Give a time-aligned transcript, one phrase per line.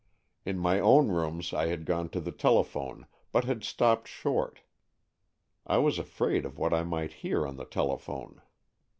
[0.47, 4.61] In my own rooms I had gone to the tele phone, but had stopped short;
[5.67, 8.41] I was afraid of what I might hear on the telephone.